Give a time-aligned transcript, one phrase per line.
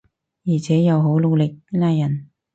[0.47, 2.31] 而且又好努力拉人